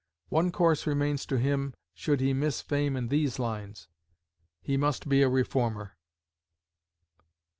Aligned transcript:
One 0.29 0.51
course 0.51 0.87
remains 0.87 1.27
to 1.27 1.37
him 1.37 1.75
should 1.93 2.21
he 2.21 2.33
miss 2.33 2.59
fame 2.59 2.97
in 2.97 3.09
these 3.09 3.37
lines. 3.37 3.87
He 4.59 4.75
must 4.75 5.07
be 5.07 5.21
a 5.21 5.29
reformer. 5.29 5.95